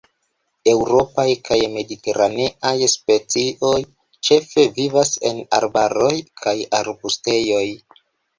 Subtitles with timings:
[0.69, 3.75] Eŭropaj kaj mediteraneaj specioj
[4.31, 6.11] ĉefe vivas en arbaroj
[6.43, 7.65] kaj arbustejoj.